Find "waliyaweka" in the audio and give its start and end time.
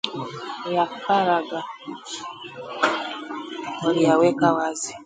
3.83-4.53